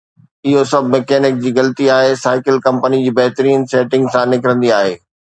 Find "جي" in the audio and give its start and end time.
1.41-1.51, 3.03-3.11